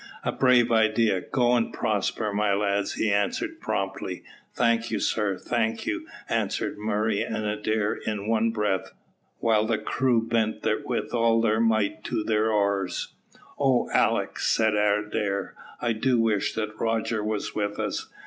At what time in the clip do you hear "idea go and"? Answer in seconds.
0.71-1.71